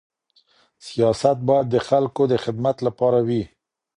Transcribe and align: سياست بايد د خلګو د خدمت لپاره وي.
سياست 0.87 1.37
بايد 1.47 1.65
د 1.71 1.75
خلګو 1.87 2.23
د 2.31 2.33
خدمت 2.43 2.77
لپاره 2.87 3.19
وي. 3.27 3.43